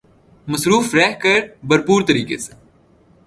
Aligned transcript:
مصروف 0.47 0.93
رہ 0.95 1.11
کر 1.23 1.39
بھرپور 1.63 2.01
طریقے 2.07 2.37
سے 2.37 2.53